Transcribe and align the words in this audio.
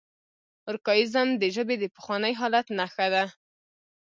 ارکائیزم 0.69 1.27
د 1.41 1.43
ژبې 1.55 1.75
د 1.79 1.85
پخواني 1.95 2.33
حالت 2.39 2.65
نخښه 2.77 3.07
ده. 3.13 3.23